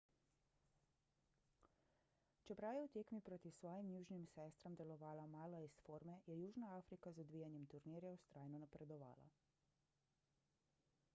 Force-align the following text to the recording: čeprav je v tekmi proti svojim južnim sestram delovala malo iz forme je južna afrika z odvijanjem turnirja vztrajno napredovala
čeprav 2.47 2.77
je 2.79 2.85
v 2.87 2.93
tekmi 2.95 3.19
proti 3.27 3.51
svojim 3.57 3.91
južnim 3.91 4.23
sestram 4.31 4.77
delovala 4.79 5.27
malo 5.35 5.59
iz 5.67 5.75
forme 5.83 6.15
je 6.31 6.37
južna 6.41 6.71
afrika 6.79 7.11
z 7.17 7.21
odvijanjem 7.25 7.67
turnirja 7.75 8.15
vztrajno 8.23 8.63
napredovala 8.65 9.29